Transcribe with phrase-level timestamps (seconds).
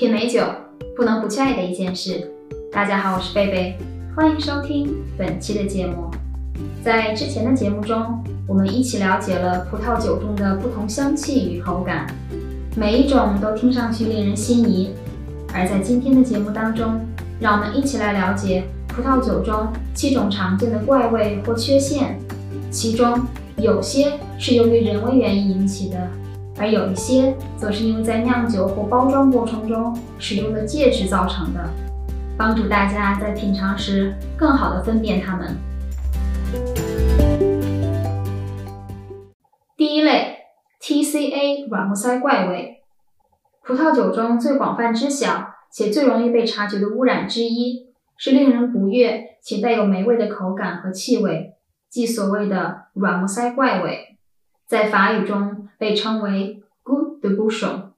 [0.00, 0.42] 品美酒
[0.96, 2.32] 不能不去爱的一件事。
[2.72, 3.78] 大家好，我是贝贝，
[4.16, 6.10] 欢迎收听本期的节目。
[6.82, 8.02] 在之前的节目中，
[8.48, 12.06] 我们一起了解了葡萄酒中的不同香气与口感，
[12.74, 14.94] 每一种都听上去令人心仪。
[15.52, 16.98] 而在今天的节目当中，
[17.38, 22.18] 让我们一起来了解葡萄酒中七种常见的怪味或缺陷，
[22.70, 23.20] 其中
[23.58, 26.08] 有些是由于人为原因引起的。
[26.60, 31.70] 而有一些则是因为在酿酒或包装过程中使用的介质造成的，
[32.36, 35.56] 帮助大家在品尝时更好的分辨它们。
[39.74, 40.36] 第一类
[40.82, 42.82] TCA 软木塞怪味，
[43.64, 47.86] 葡萄酒中最广泛知晓且最容易被察觉的污染之一，
[48.18, 51.54] 是令人不悦且带有霉味的口感和气味，
[51.88, 54.18] 即所谓的软木塞怪味。
[54.66, 57.92] 在法语中被称为 Good de Bouchon，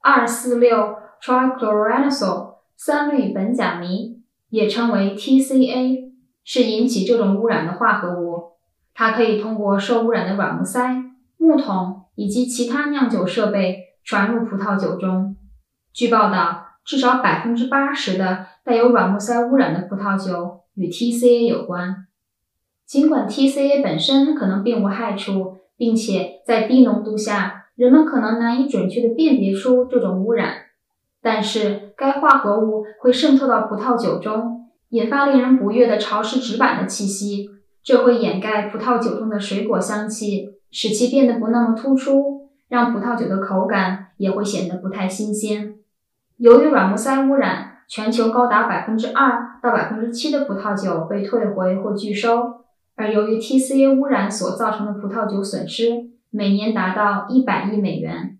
[0.00, 6.12] 二四六 Trichloroanisole 三氯苯甲醚，也称为 TCA，
[6.44, 8.52] 是引起这种污染的化合物。
[8.94, 11.02] 它可以通过受污染的软木塞、
[11.36, 15.36] 木桶以及其他酿酒设备传入葡萄酒中。
[15.92, 22.06] 据报道，至少百分之八十的带有软木塞污染的葡萄酒与 TCA 有关。
[22.86, 25.58] 尽管 TCA 本身可能并无害处。
[25.76, 30.54] 并且在低浓度下，人们可能难以准确地辨别出这种污染。
[31.22, 37.50] 但是，该化合物会渗透到葡萄酒中，引发令人不悦的潮湿纸板的气息，
[37.82, 45.74] 这会掩盖葡萄酒中的水果香气，使其变得不那么突出，让葡萄酒的口感也会显得不太新鲜。
[46.36, 52.65] 由于软木塞污染，全球高达百分之二到百分之七的葡萄酒被退回或拒收。
[52.96, 58.38] 而由于 TCA 污染所造成的葡萄酒损失，每年达到一百亿美元。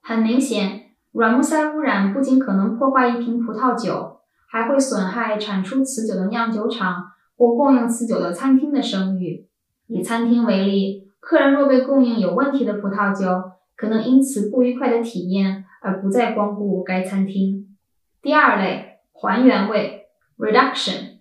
[0.00, 9.46] 很明显，软木塞污染不仅可能破坏一瓶葡萄酒，还会损害产出此酒的酿酒厂或供应此酒的餐厅的声誉。
[9.86, 17.76] 以餐厅为例，客人若被供应有问题的葡萄酒，可能因此不愉快的体验而不再光顾该餐厅。
[18.22, 20.06] 第二类，还原味
[20.38, 21.15] （reduction）。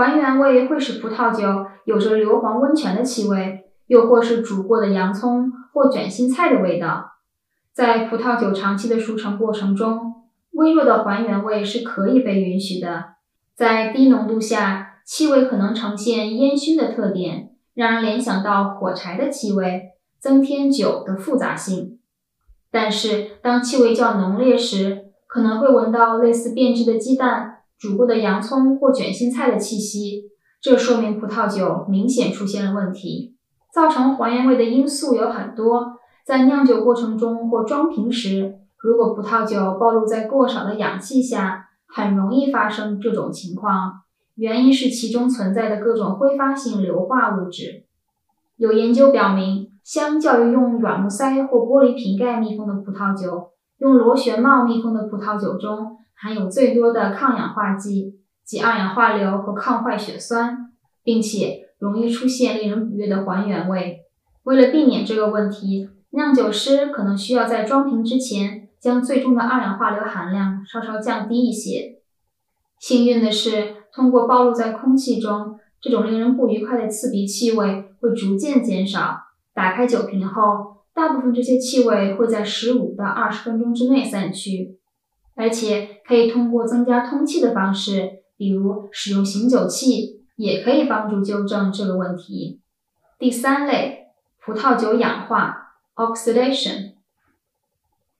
[0.00, 7.12] 还原味会使葡萄酒有着硫磺温泉的气味，又或是煮过的洋葱或卷心菜的味道。
[7.72, 10.14] 在葡萄酒长期的熟成过程中，
[10.52, 13.04] 微弱的还原味是可以被允许的。
[13.54, 21.98] 在低浓度下，气味可能呈现烟熏的特点，让人联想到火柴的气味，增添酒的复杂性。
[22.70, 27.57] 但是，当气味较浓烈时，可能会闻到类似变质的鸡蛋。
[27.78, 30.24] 煮过的洋葱或卷心菜的气息，
[30.60, 33.36] 这说明葡萄酒明显出现了问题。
[33.72, 44.00] 造成还原味的因素有很多，在酿酒过程中或装瓶时，如果葡萄酒暴露在过少的氧气下，很容易发生这种情况。
[44.34, 47.84] 原因是其中存在的各种挥发性硫化物质。
[48.56, 55.96] 有研究表明，相较于用软木塞或玻璃瓶盖密封的葡萄酒，用螺旋帽密封的葡萄酒中。
[56.20, 60.72] 含有最多的抗氧化剂，及二氧化硫和抗坏血酸，
[61.04, 64.00] 并且容易出现令人不悦的还原味。
[64.42, 72.00] 为了避免这个问题，酿酒师可能需要在装瓶之前将最终的二氧化硫含量稍稍降低一些。
[72.80, 79.20] 幸运的是，通过暴露在空气中，这种令人不愉快的刺鼻气味会逐渐减少。
[79.54, 84.76] 打开酒瓶后，大部分这些气味会在十五到二十分钟之内散去。
[85.36, 92.58] 而且可以通过增加通气的方式，比如使用醒酒器，也可以帮助纠正这个问题。
[93.20, 94.08] 第三类，
[94.40, 96.94] 葡萄酒氧化 （oxidation）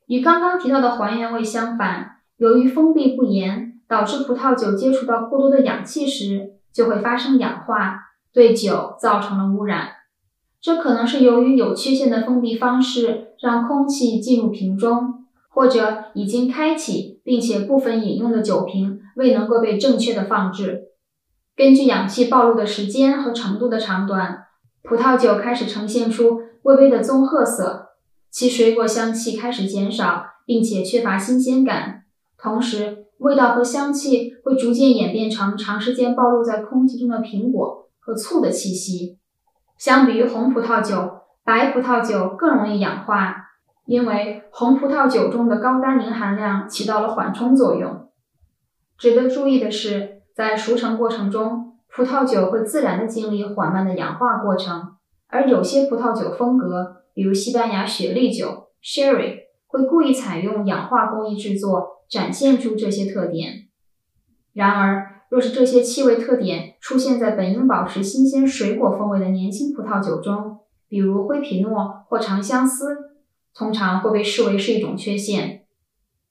[0.06, 9.88] 与刚刚提到的还原味相反，由于封闭不严，导致葡萄酒接触到过多的氧气时，就会发生氧化，对酒造成了污染。
[10.68, 15.24] 这可能是由于有缺陷的封闭方式让空气进入瓶中。
[15.50, 20.90] 或者已经开启并且部分饮用的酒瓶未能够被正确的放置。
[21.56, 24.44] 根据氧气暴露的时间和程度的长短，
[24.82, 27.88] 葡萄酒开始呈现出微微的棕褐色，
[28.30, 32.04] 其水果香气开始减少，并且缺乏新鲜感。
[32.40, 39.18] 同时，味道和香气会逐渐演变成长时间暴露在空气中的苹果和醋的气息。
[39.78, 43.46] 相比于红葡萄酒，白葡萄酒更容易氧化。
[43.86, 48.10] 因为红葡萄酒中的高单宁含量起到了缓冲作用。
[48.98, 54.96] 值得注意的是，在熟成过程中，葡萄酒会自然地经历缓慢的氧化过程，
[55.28, 63.68] 而有些葡萄酒风格，比如西班牙雪莉酒 （Sherry），会故意采用氧化工艺制作，展现出这些特点。
[64.52, 72.96] 然而，若是这些气味特点出现在本应保持新鲜水果风味的年轻葡萄酒中，比如灰皮诺或长相思，
[73.54, 75.66] 通常会被视为是一种缺陷。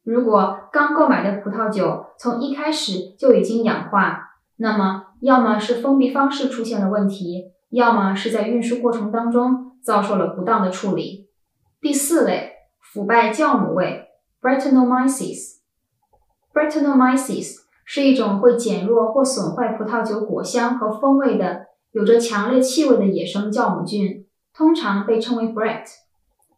[0.03, 11.29] 如果刚购买的葡萄酒从一开始就已经氧化，那么要么是封闭方式出现了问题，要么是在运输过程当中遭受了不当的处理。
[11.79, 14.07] 第四类，腐败酵母味
[14.41, 15.57] （Brettanomyces）。
[16.53, 25.85] Brettanomyces 是一种会减弱或损坏葡萄酒果香和风味的、有着强烈气味的野生酵母菌，通常被称为 Brett，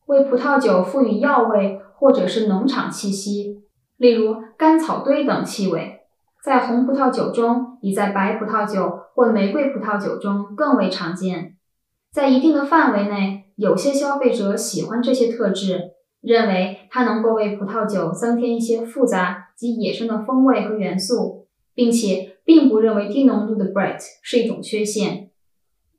[0.07, 1.79] 为葡萄酒赋予药味。
[1.99, 3.61] 或者是农场气息，
[3.97, 5.99] 例如干草堆等气味，
[6.41, 11.57] 在红葡萄酒中比在白葡萄酒或玫瑰葡萄酒中更为常见。
[12.13, 15.91] 在一定的范围内，有些消费者喜欢这些特质，
[16.21, 25.29] 认为它能够为葡萄酒增添一些复杂及野生的风味和元素，并且并不认为低浓度的 Brett 是一种缺陷。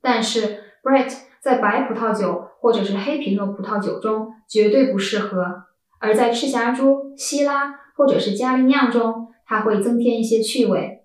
[0.01, 5.63] 但是 Brett 在白葡萄酒或者是黑皮诺葡萄酒中绝对不适合。
[5.99, 11.03] 而在赤霞珠、希拉或者是加利酿中，它会增添一些趣味。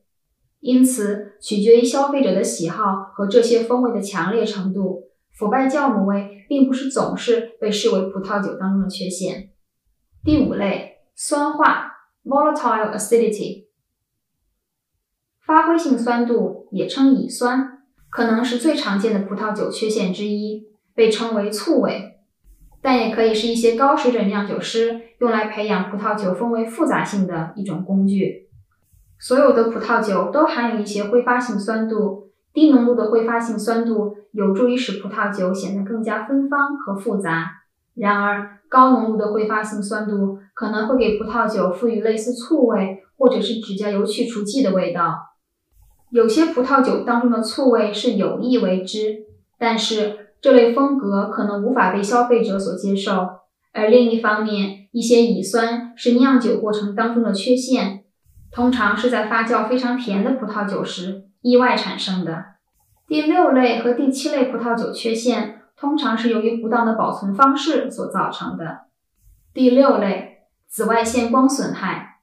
[0.61, 5.03] 因此，取决于消费者的喜好和这些风味的强烈程度，
[5.37, 9.51] 腐败酵母味并不是总是被视为葡萄酒当中的缺陷。
[10.25, 11.93] 第五类，酸化
[12.25, 13.67] （volatile acidity），
[15.45, 22.15] 发挥性酸度也称乙酸，可能是最常见的葡萄酒缺陷之一，被称为醋味。
[22.81, 28.49] 但也可以是一些高水准酿酒师用来培养葡萄酒风味复杂性的一种工具。
[29.19, 32.26] 所有的葡萄酒都含有一些挥发性酸度，
[32.57, 37.51] 低浓度的挥发性酸度有助于使葡萄酒显得更加芬芳和复杂。
[37.95, 45.35] 然而，高浓度的挥发性酸度可能会给葡萄酒赋予类似醋味或者是指甲油去除剂的味道。
[46.09, 49.27] 有些葡萄酒当中的醋味是有意为之，
[49.59, 50.21] 但是。
[50.39, 53.27] 这类风格可能无法被消费者所接受，
[53.73, 58.05] 而另一方面，一些乙酸是酿酒过程当中的缺陷，
[58.53, 62.45] 通常是在发酵非常甜的葡萄酒时意外产生的。
[63.07, 68.87] 第六类和第七类葡萄酒缺陷通常是由于不当的保存方式所造成的。
[69.55, 72.19] 第六类，紫外线光损害。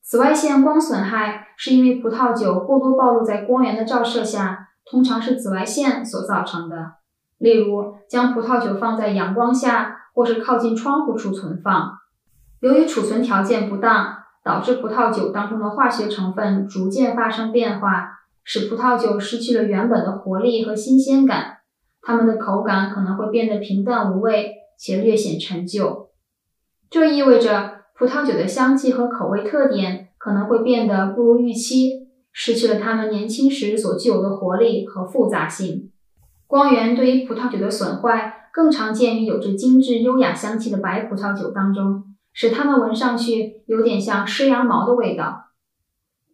[0.00, 6.94] 紫外线光损害是因为葡萄酒过多暴露在光源的照射下，通常是紫外线所造成的。
[7.36, 11.98] 例如，将葡萄酒放在阳光下，或是靠近窗户处存放。
[12.60, 18.15] 由于储存条件不当，导致葡萄酒当中的化学成分逐渐发生变化，
[18.48, 21.58] 使葡萄酒失去了原本的活力和新鲜感。
[22.00, 26.10] 它们的口感可能会变得平淡无味，且略显陈旧。
[26.88, 35.90] 这意味着葡萄酒的香气和口味特点可能会变得不如预期，失去了它们年轻时所具有的活力和复杂性。
[36.46, 45.46] 光源对于葡萄酒的损坏更常见于有着精致优雅香气的白葡萄酒当中，使它们闻上去有点像湿羊毛的味道。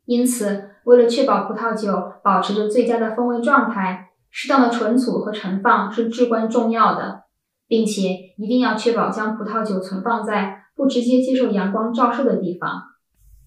[0.04, 7.24] 因此，为了确保葡萄酒保持着最佳的风味状态，适当的存储和陈放是至关重要的，
[7.68, 12.82] 并且一定要确保将葡萄酒存放在不直接接受阳光照射的地方。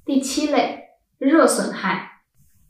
[0.06, 0.80] 第七类，
[1.18, 2.12] 热损害。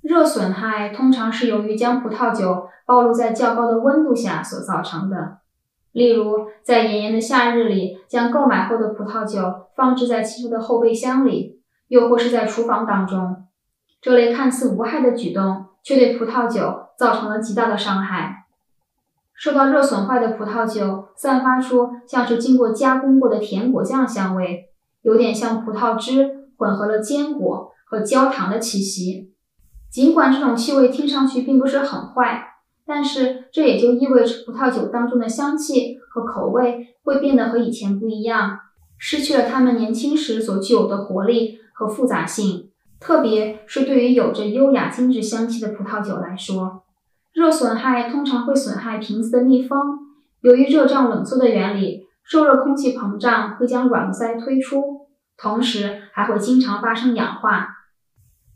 [0.01, 5.39] 热损害通常是由于将葡萄酒暴露在较高的温度下所造成的，
[5.91, 13.44] 例如在炎炎的夏日里，将购买后的葡萄酒放置在汽车的后备箱里，又或是在厨房当中。
[14.05, 18.45] 这类看似无害的举动，却对葡萄酒造成了极大的伤害。
[19.33, 24.69] 受到热损坏的葡萄酒散发出像是经过加工过的甜果酱香味，
[25.01, 29.33] 有点像葡萄汁混合了坚果和焦糖的气息。
[29.89, 32.43] 尽管这种气味听上去并不是很坏，
[32.85, 38.59] 但是这也就意味着葡萄酒当中的香气和口味会变得和以前不一样，
[38.99, 42.69] 失去了它们年轻时所具有的活力和复杂性。
[42.99, 46.83] 特别是对于有着优雅精致香气的葡萄酒来说，
[47.33, 49.99] 热损害通常会损害瓶子的密封。
[50.41, 57.69] 由于热胀冷缩的原理，受热空气膨胀会将软木塞推出，同时还会经常发生氧化。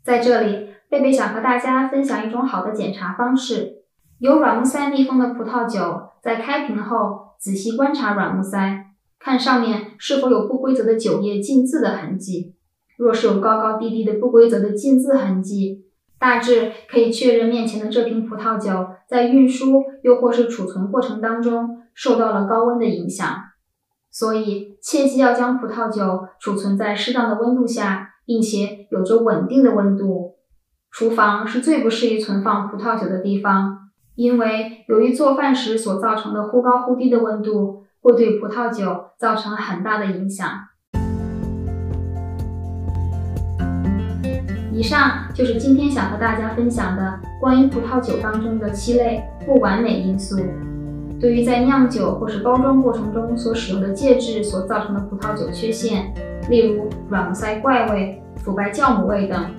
[0.02, 0.70] 在这里。
[0.90, 3.84] 贝贝想和大家分享一种好的检查方式：
[4.18, 8.86] 有软木塞密封的葡萄酒，在开瓶后仔细观察软木塞，
[9.20, 12.56] 看上面是否有不规则的酒液浸渍的痕迹。
[13.00, 15.86] 若是有高高低低的不规则的浸渍痕迹，
[16.18, 23.26] 大致可以确认面前的这瓶葡萄酒在运输又或是储存过程当中受到了高温的影响。
[24.10, 30.36] 所以切记要将葡萄酒储存在适当的温度下，并且有着稳定的温度。
[30.90, 40.46] 厨房是最不适宜存放葡萄酒的地方，因为由于做饭时所造成的忽高忽低的温度，会对葡萄酒造成很大的影响。
[44.80, 50.40] 以上就是今天想和大家分享的关于葡萄酒当中的七类不完美因素。
[51.20, 56.10] 对于在酿酒或是包装过程中所使用的介质所造成的葡萄酒缺陷，
[56.48, 59.50] 例如软塞怪味、腐败酵母味等，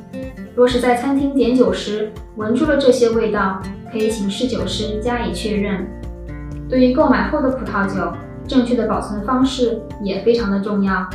[0.56, 3.62] 若是在餐厅点酒时闻出了这些味道，
[3.92, 5.86] 可以请侍酒师加以确认。
[6.68, 8.12] 对于购买后的葡萄酒，
[8.48, 11.08] 正确的保存方式也非常的重要，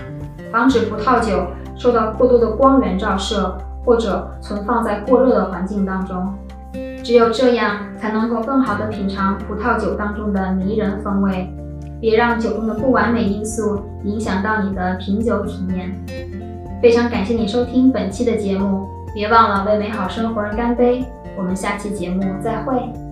[0.53, 3.59] 防止葡萄酒受到过多的光源照射。
[3.87, 6.35] 或者存放在过热的环境当中，
[7.05, 11.49] 只有这样才能够更好的品尝葡萄酒当中的迷人风味。
[11.99, 15.95] 别让酒中的不完美因素影响到你的品酒体验。
[16.83, 21.05] 非常感谢你收听本期的节目，别忘了为美好生活而干杯。
[21.39, 23.06] 我们下期节目再会。